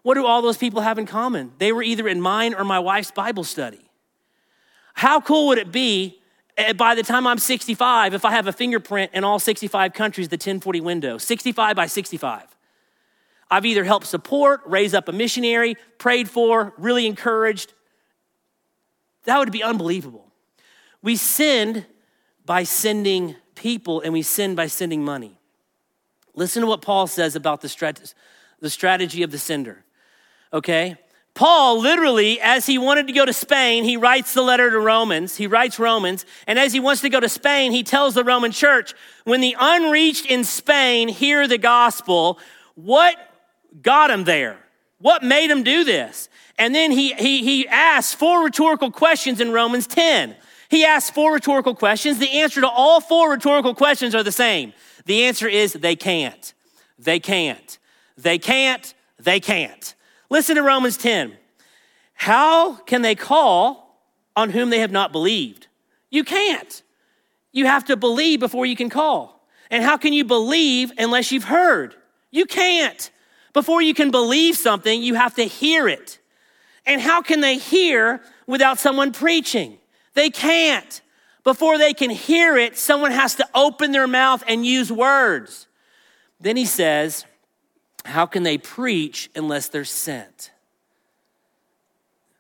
[0.03, 1.53] What do all those people have in common?
[1.59, 3.88] They were either in mine or my wife's Bible study.
[4.94, 6.22] How cool would it be
[6.57, 10.28] Eh, by the time I'm 65, if I have a fingerprint in all 65 countries,
[10.28, 12.44] the 1040 window, 65 by 65.
[13.50, 17.72] I've either helped support, raise up a missionary, prayed for, really encouraged.
[19.24, 20.31] That would be unbelievable.
[21.02, 21.87] We send
[22.44, 25.38] by sending people and we send by sending money.
[26.35, 28.14] Listen to what Paul says about the, strat-
[28.61, 29.85] the strategy of the sender.
[30.52, 30.96] Okay?
[31.35, 35.37] Paul literally, as he wanted to go to Spain, he writes the letter to Romans.
[35.37, 36.27] He writes Romans.
[36.47, 38.92] And as he wants to go to Spain, he tells the Roman church,
[39.25, 42.38] when the unreached in Spain hear the gospel,
[42.75, 43.16] what
[43.81, 44.59] got him there?
[44.99, 46.29] What made him do this?
[46.59, 50.37] And then he, he, he asks four rhetorical questions in Romans 10.
[50.68, 52.18] He asks four rhetorical questions.
[52.18, 54.75] The answer to all four rhetorical questions are the same.
[55.07, 56.53] The answer is they can't.
[56.99, 57.79] They can't.
[58.16, 58.95] They can't.
[59.18, 59.95] They can't.
[60.33, 61.37] Listen to Romans 10.
[62.14, 64.01] How can they call
[64.35, 65.66] on whom they have not believed?
[66.09, 66.83] You can't.
[67.53, 69.47] You have to believe before you can call.
[69.71, 71.95] And how can you believe unless you've heard?
[72.31, 73.11] You can't.
[73.53, 76.18] Before you can believe something, you have to hear it.
[76.87, 79.77] And how can they hear without someone preaching?
[80.14, 81.03] They can't.
[81.45, 85.66] Before they can hear it, someone has to open their mouth and use words.
[86.40, 87.27] Then he says,
[88.05, 90.51] how can they preach unless they're sent?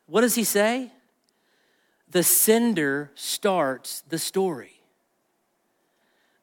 [0.06, 0.90] What does he say?
[2.10, 4.82] The sender starts the story.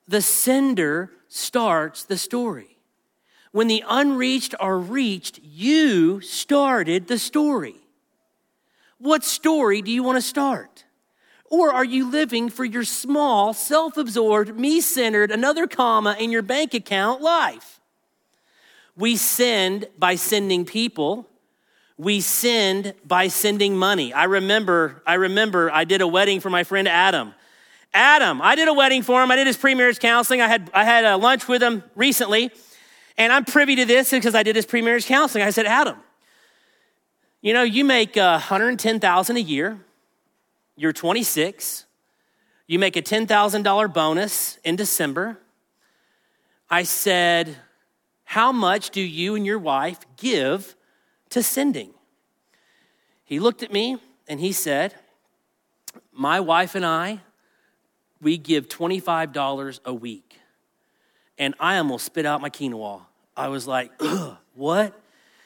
[0.08, 2.78] The sender starts the story.
[3.52, 7.76] When the unreached are reached, you started the story.
[8.98, 10.86] What story do you want to start?
[11.46, 16.42] Or are you living for your small, self absorbed, me centered, another comma in your
[16.44, 17.79] bank account life?
[19.00, 21.26] We sinned by sending people.
[21.98, 24.12] We sinned by sending money.
[24.12, 27.34] I remember, I remember I did a wedding for my friend Adam.
[27.94, 29.32] Adam, I did a wedding for him.
[29.32, 30.42] I did his pre-marriage counseling.
[30.42, 32.52] I had, I had a lunch with him recently,
[33.18, 35.46] and I'm privy to this because I did his pre-marriage counseling.
[35.46, 35.96] I said, Adam,
[37.42, 39.80] you know, you make uh, 110,000 a year.
[40.76, 41.86] You're 26.
[42.68, 45.38] You make a $10,000 bonus in December.
[46.70, 47.56] I said,
[48.30, 50.76] How much do you and your wife give
[51.32, 51.96] to sending?
[53.24, 54.94] He looked at me and he said,
[56.14, 57.22] My wife and I,
[58.22, 60.38] we give $25 a week.
[61.40, 63.02] And I almost spit out my quinoa.
[63.36, 63.92] I was like,
[64.54, 65.02] What?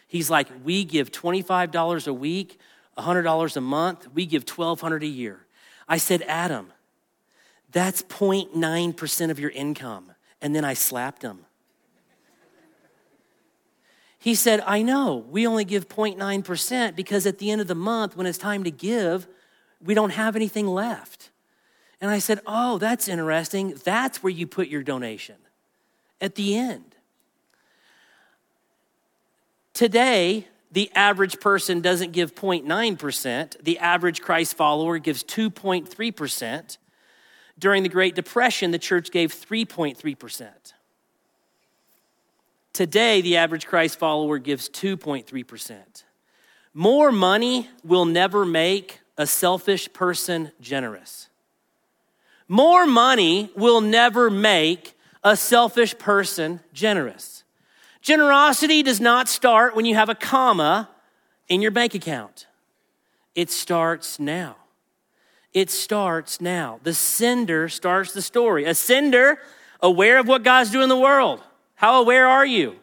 [0.09, 2.59] He's like, We give $25 a week,
[2.97, 5.45] $100 a month, we give $1,200 a year.
[5.87, 6.73] I said, Adam,
[7.71, 10.11] that's 0.9% of your income.
[10.41, 11.45] And then I slapped him.
[14.23, 18.15] He said, I know, we only give 0.9% because at the end of the month,
[18.15, 19.27] when it's time to give,
[19.83, 21.29] we don't have anything left.
[21.99, 23.77] And I said, Oh, that's interesting.
[23.83, 25.35] That's where you put your donation
[26.21, 26.95] at the end.
[29.73, 36.77] Today, the average person doesn't give 0.9%, the average Christ follower gives 2.3%.
[37.59, 40.73] During the Great Depression, the church gave 3.3%.
[42.73, 46.03] Today, the average Christ follower gives 2.3%.
[46.73, 51.29] More money will never make a selfish person generous.
[52.47, 57.43] More money will never make a selfish person generous.
[58.01, 60.89] Generosity does not start when you have a comma
[61.47, 62.47] in your bank account,
[63.35, 64.55] it starts now.
[65.53, 66.79] It starts now.
[66.83, 68.65] The sender starts the story.
[68.65, 69.37] A sender,
[69.81, 71.41] aware of what God's doing in the world.
[71.83, 72.77] How aware are you?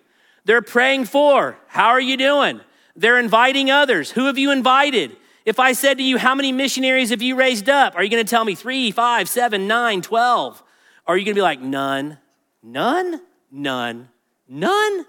[0.44, 1.56] They're praying for.
[1.68, 2.60] How are you doing?
[2.94, 4.10] They're inviting others.
[4.10, 5.16] Who have you invited?
[5.46, 7.96] If I said to you, How many missionaries have you raised up?
[7.96, 10.62] Are you going to tell me three, five, seven, nine, twelve?
[11.06, 12.18] Or are you going to be like, None,
[12.62, 14.10] none, none,
[14.46, 15.06] none,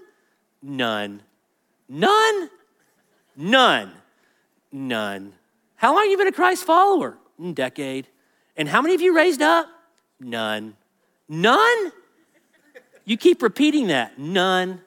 [0.62, 1.30] none,
[1.90, 2.50] none,
[3.36, 3.92] none,
[4.72, 5.34] none.
[5.76, 7.18] How long have you been a Christ follower?
[7.38, 8.08] Mm, decade.
[8.56, 9.68] And how many of you raised up?
[10.18, 10.78] None.
[11.28, 11.92] None?
[13.06, 14.20] You keep repeating that.
[14.20, 14.82] None.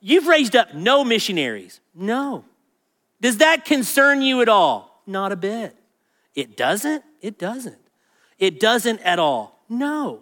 [0.00, 1.80] You've raised up no missionaries.
[1.94, 2.44] No.
[3.20, 5.02] Does that concern you at all?
[5.06, 5.76] Not a bit.
[6.34, 7.04] It doesn't?
[7.20, 7.78] It doesn't.
[8.38, 9.64] It doesn't at all.
[9.68, 10.20] No.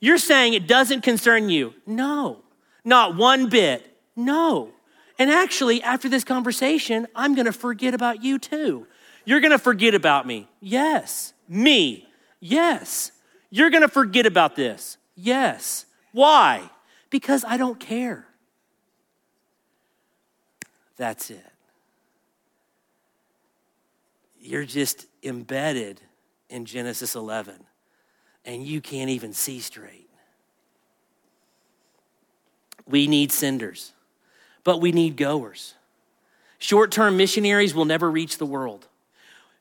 [0.00, 1.74] You're saying it doesn't concern you?
[1.86, 2.38] No.
[2.84, 3.96] Not one bit.
[4.16, 4.70] No.
[5.18, 8.86] And actually, after this conversation, I'm going to forget about you too.
[9.24, 10.48] You're going to forget about me.
[10.60, 11.34] Yes.
[11.48, 12.08] Me.
[12.40, 13.12] Yes.
[13.50, 14.96] You're going to forget about this.
[15.14, 15.84] Yes.
[16.12, 16.70] Why?
[17.10, 18.26] Because I don't care.
[20.96, 21.46] That's it.
[24.40, 26.00] You're just embedded
[26.48, 27.54] in Genesis 11,
[28.44, 30.08] and you can't even see straight.
[32.86, 33.92] We need senders,
[34.64, 35.74] but we need goers.
[36.58, 38.86] Short term missionaries will never reach the world.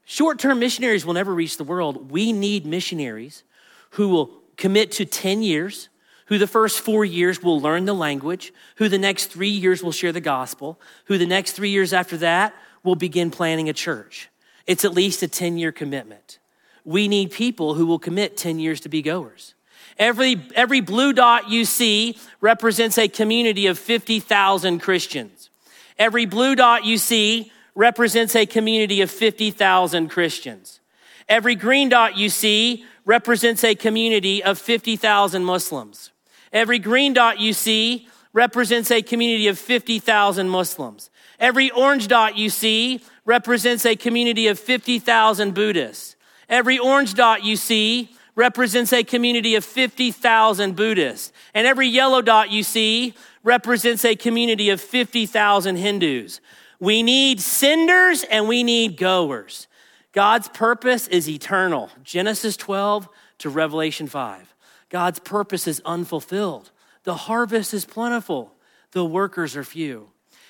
[0.05, 2.11] Short term missionaries will never reach the world.
[2.11, 3.43] We need missionaries
[3.91, 5.89] who will commit to 10 years,
[6.29, 9.91] who the first four years will learn the language, who the next three years will
[9.91, 12.53] share the gospel, who the next three years after that
[12.83, 14.29] will begin planning a church.
[14.67, 16.37] It's at least a 10 year commitment.
[16.85, 19.55] We need people who will commit 10 years to be goers.
[19.97, 25.49] Every, every blue dot you see represents a community of 50,000 Christians.
[25.97, 30.79] Every blue dot you see represents a community of 50,000 Christians.
[31.27, 36.11] Every green dot you see represents a community of 50,000 Muslims.
[36.51, 41.09] Every green dot you see represents a community of 50,000 Muslims.
[41.39, 46.15] Every orange dot you see represents a community of 50,000 Buddhists.
[46.47, 51.31] Every orange dot you see represents a community of 50,000 Buddhists.
[51.53, 56.41] And every yellow dot you see represents a community of 50,000 Hindus.
[56.79, 59.67] We need senders and we need goers.
[60.11, 61.89] God's purpose is eternal.
[62.03, 63.07] Genesis 12
[63.39, 64.53] to Revelation 5.
[64.89, 66.71] God's purpose is unfulfilled.
[67.03, 68.53] The harvest is plentiful,
[68.91, 70.09] the workers are few.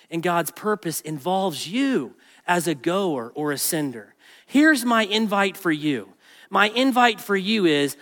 [0.10, 2.16] And God's purpose involves you
[2.48, 4.16] as a goer or a sender.
[4.48, 6.14] Here's my invite for you.
[6.50, 7.96] My invite for you is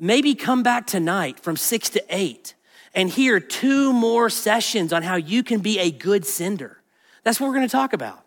[0.00, 2.54] maybe come back tonight from six to eight
[2.94, 6.82] and hear two more sessions on how you can be a good sender.
[7.22, 8.24] That's what we're going to talk about.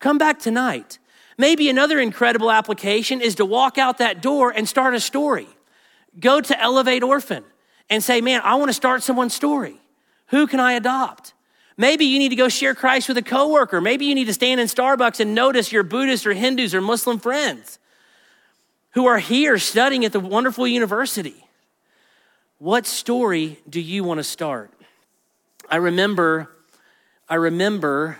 [0.00, 0.98] Come back tonight.
[1.38, 5.48] Maybe another incredible application is to walk out that door and start a story.
[6.18, 7.44] Go to Elevate Orphan
[7.88, 9.80] and say, man, I want to start someone's story.
[10.26, 11.34] Who can I adopt?
[11.76, 13.80] Maybe you need to go share Christ with a coworker.
[13.80, 17.18] Maybe you need to stand in Starbucks and notice your Buddhist or Hindus or Muslim
[17.18, 17.78] friends
[18.90, 21.46] who are here studying at the wonderful university.
[22.58, 24.70] What story do you want to start?
[25.68, 26.50] I remember,
[27.28, 28.18] I remember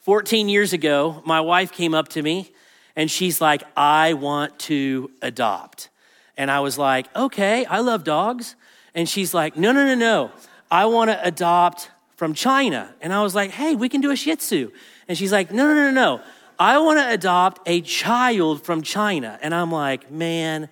[0.00, 2.52] 14 years ago, my wife came up to me
[2.94, 5.88] and she's like, I want to adopt.
[6.36, 8.56] And I was like, okay, I love dogs.
[8.94, 10.30] And she's like, no, no, no, no.
[10.70, 12.94] I want to adopt from China.
[13.00, 14.70] And I was like, hey, we can do a Shih Tzu.
[15.08, 16.20] And she's like, no, no, no, no.
[16.58, 19.38] I want to adopt a child from China.
[19.42, 20.68] And I'm like, man,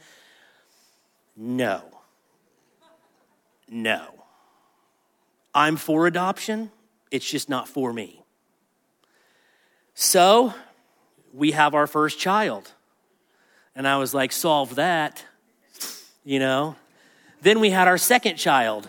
[1.37, 1.83] no.
[3.69, 4.07] No.
[5.55, 6.71] I'm for adoption,
[7.11, 8.23] it's just not for me.
[9.95, 10.53] So
[11.33, 12.73] we have our first child.
[13.77, 15.25] And I was like, solve that,
[16.25, 16.77] you know?
[17.43, 18.89] Then we had our second child.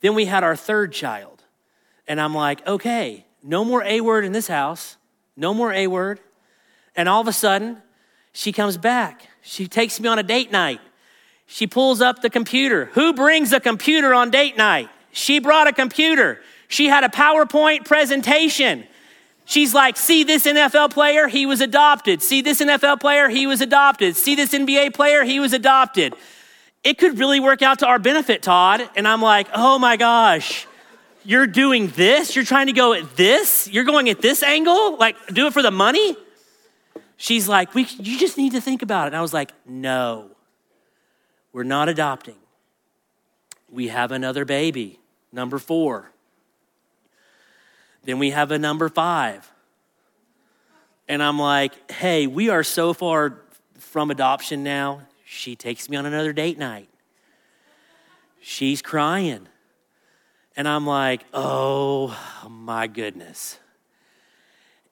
[0.00, 1.42] Then we had our third child.
[2.06, 4.96] And I'm like, okay, no more A word in this house,
[5.36, 6.20] no more A word.
[6.96, 7.78] And all of a sudden,
[8.32, 9.28] she comes back.
[9.42, 10.80] She takes me on a date night.
[11.46, 12.86] She pulls up the computer.
[12.92, 14.88] Who brings a computer on date night?
[15.12, 16.40] She brought a computer.
[16.68, 18.84] She had a PowerPoint presentation.
[19.44, 21.28] She's like, see this NFL player?
[21.28, 22.22] He was adopted.
[22.22, 23.28] See this NFL player?
[23.28, 24.16] He was adopted.
[24.16, 25.22] See this NBA player?
[25.22, 26.14] He was adopted.
[26.84, 28.88] It could really work out to our benefit, Todd.
[28.94, 30.66] And I'm like, oh my gosh,
[31.24, 32.36] you're doing this?
[32.36, 33.66] You're trying to go at this?
[33.68, 34.96] You're going at this angle?
[34.98, 36.16] Like, do it for the money?
[37.16, 39.06] She's like, we, you just need to think about it.
[39.08, 40.30] And I was like, no,
[41.52, 42.36] we're not adopting.
[43.70, 45.00] We have another baby,
[45.32, 46.10] number four.
[48.04, 49.50] Then we have a number five.
[51.08, 53.40] And I'm like, hey, we are so far
[53.78, 55.00] from adoption now.
[55.34, 56.88] She takes me on another date night.
[58.40, 59.48] She's crying.
[60.56, 62.16] And I'm like, oh
[62.48, 63.58] my goodness.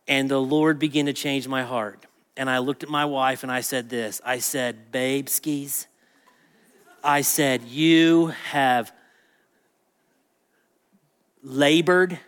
[0.08, 2.04] And the Lord began to change my heart.
[2.36, 5.86] And I looked at my wife and I said this I said, babe skis,
[7.04, 8.92] I said, you have
[11.42, 12.18] labored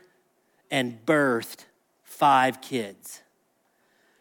[0.71, 1.65] and birthed
[2.05, 3.23] five kids.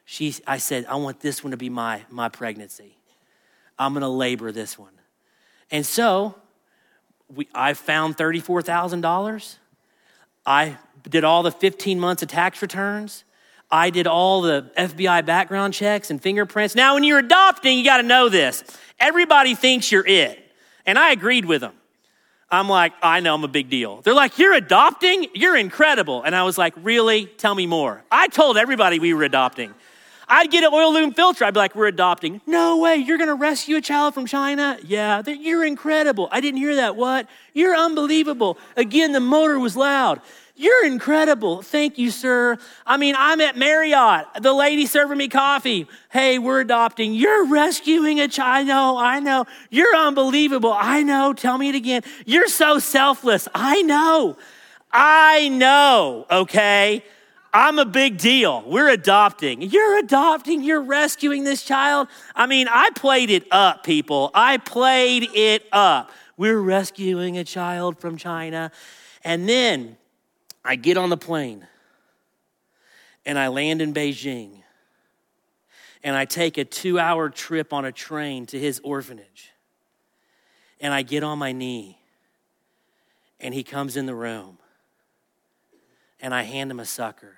[0.06, 2.93] She, I said, I want this one to be my, my pregnancy.
[3.84, 4.94] I'm going to labor this one.
[5.70, 6.36] And so
[7.34, 9.56] we, I found $34,000.
[10.46, 10.78] I
[11.10, 13.24] did all the 15 months of tax returns.
[13.70, 16.76] I did all the FBI background checks and fingerprints.
[16.76, 18.64] Now, when you're adopting, you got to know this.
[19.00, 20.40] Everybody thinks you're it.
[20.86, 21.74] And I agreed with them.
[22.50, 24.02] I'm like, I know I'm a big deal.
[24.02, 25.28] They're like, You're adopting?
[25.34, 26.22] You're incredible.
[26.22, 27.26] And I was like, Really?
[27.26, 28.04] Tell me more.
[28.12, 29.74] I told everybody we were adopting.
[30.28, 31.46] I'd get an oil loom filter.
[31.46, 32.42] I'd be like, We're adopting.
[32.46, 32.96] No way.
[32.98, 34.78] You're going to rescue a child from China?
[34.84, 35.22] Yeah.
[35.26, 36.30] You're incredible.
[36.32, 36.96] I didn't hear that.
[36.96, 37.28] What?
[37.54, 38.58] You're unbelievable.
[38.76, 40.22] Again, the motor was loud.
[40.56, 41.64] You're incredible.
[41.64, 42.60] Thank you, sir.
[42.86, 44.28] I mean, I'm at Marriott.
[44.40, 45.88] The lady serving me coffee.
[46.12, 47.14] Hey, we're adopting.
[47.14, 48.54] You're rescuing a child.
[48.54, 49.46] I know, I know.
[49.72, 50.72] You're unbelievable.
[50.72, 51.34] I know.
[51.34, 52.04] Tell me it again.
[52.28, 53.48] You're so selfless.
[53.56, 54.38] I know.
[54.92, 57.04] I know, okay?
[57.54, 58.64] I'm a big deal.
[58.66, 59.62] We're adopting.
[59.62, 60.64] You're adopting.
[60.64, 62.08] You're rescuing this child.
[62.36, 64.32] I mean, I played it up, people.
[64.34, 66.12] I played it up.
[66.36, 68.72] We're rescuing a child from China.
[69.24, 69.98] And then
[70.66, 71.68] I get on the plane
[73.24, 74.64] and I land in Beijing
[76.04, 79.52] and I take a two hour trip on a train to his orphanage.
[80.82, 82.00] And I get on my knee
[83.40, 84.58] and he comes in the room
[86.20, 87.38] and I hand him a sucker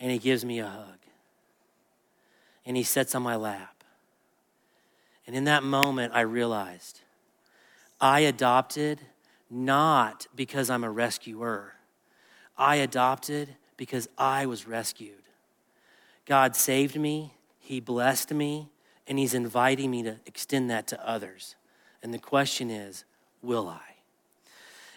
[0.00, 0.98] and he gives me a hug
[2.66, 3.84] and he sits on my lap.
[5.26, 7.00] And in that moment, I realized
[8.00, 9.00] I adopted
[9.48, 11.74] not because I'm a rescuer
[12.60, 15.14] I adopted because I was rescued.
[16.26, 18.68] God saved me, He blessed me,
[19.08, 21.56] and He's inviting me to extend that to others.
[22.02, 23.06] And the question is,
[23.40, 23.80] will I?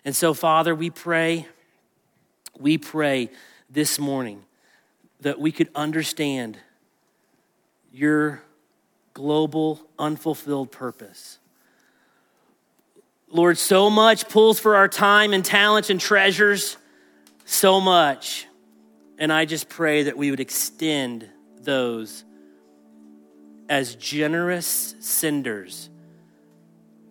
[0.04, 1.48] And so, Father, we pray,
[2.60, 3.30] we pray
[3.70, 4.44] this morning
[5.24, 6.58] that we could understand
[7.92, 8.42] your
[9.14, 11.40] global, unfulfilled purpose.
[13.30, 16.78] Lord, so much pulls for our time and talents and treasures
[17.46, 18.48] so much.
[19.18, 21.28] And I just pray that we would extend
[21.62, 22.24] those
[23.70, 25.90] as generous senders,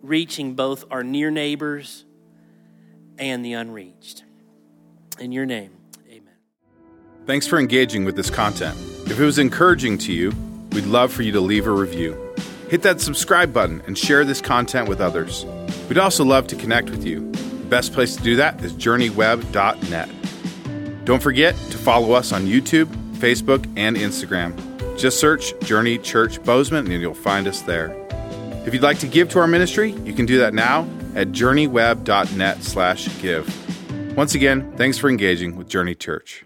[0.01, 2.05] reaching both our near neighbors
[3.17, 4.23] and the unreached.
[5.19, 5.82] In your name.
[7.25, 8.77] Thanks for engaging with this content.
[9.05, 10.33] If it was encouraging to you,
[10.73, 12.17] we'd love for you to leave a review.
[12.69, 15.45] Hit that subscribe button and share this content with others.
[15.87, 20.09] We'd also love to connect with you The best place to do that is journeyweb.net.
[21.05, 24.53] Don't forget to follow us on YouTube, Facebook, and Instagram.
[24.97, 27.95] Just search Journey Church Bozeman and you'll find us there.
[28.65, 30.81] If you'd like to give to our ministry, you can do that now
[31.15, 33.47] at journeyweb.net slash give.
[34.17, 36.43] Once again, thanks for engaging with Journey Church.